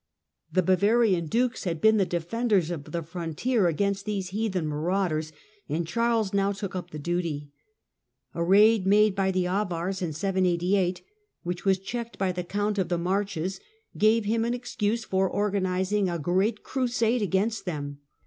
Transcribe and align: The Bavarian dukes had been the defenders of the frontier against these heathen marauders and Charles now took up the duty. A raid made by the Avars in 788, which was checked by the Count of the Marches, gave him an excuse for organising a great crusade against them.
The 0.51 0.63
Bavarian 0.63 1.27
dukes 1.27 1.65
had 1.65 1.79
been 1.79 1.97
the 1.97 2.07
defenders 2.07 2.71
of 2.71 2.85
the 2.91 3.03
frontier 3.03 3.67
against 3.67 4.03
these 4.05 4.29
heathen 4.29 4.65
marauders 4.65 5.31
and 5.69 5.85
Charles 5.85 6.33
now 6.33 6.51
took 6.53 6.75
up 6.75 6.89
the 6.89 6.97
duty. 6.97 7.51
A 8.33 8.43
raid 8.43 8.87
made 8.87 9.13
by 9.13 9.29
the 9.29 9.45
Avars 9.45 10.01
in 10.01 10.11
788, 10.11 11.03
which 11.43 11.65
was 11.65 11.77
checked 11.77 12.17
by 12.17 12.31
the 12.31 12.43
Count 12.43 12.79
of 12.79 12.89
the 12.89 12.97
Marches, 12.97 13.59
gave 13.95 14.25
him 14.25 14.43
an 14.43 14.55
excuse 14.55 15.05
for 15.05 15.29
organising 15.29 16.09
a 16.09 16.17
great 16.17 16.63
crusade 16.63 17.21
against 17.21 17.65
them. 17.65 17.99